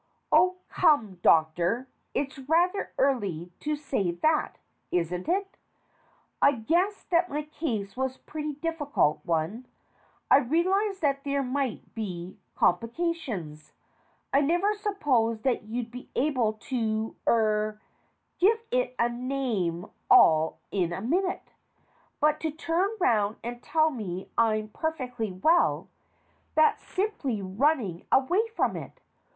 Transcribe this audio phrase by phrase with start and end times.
[0.31, 4.55] Oh, come, Doctor, it's rather early to say that,
[4.89, 5.57] isn't it?
[6.41, 9.67] I guessed that my case was a pretty difficult one.
[10.31, 13.73] I realized that there might be complications.
[14.33, 17.79] I never supposed that you'd be able to er
[18.39, 21.51] give it a name all in a minute.
[22.19, 25.89] But to turn round and tell me I'm per fectly well
[26.55, 28.99] that's simply running away from it.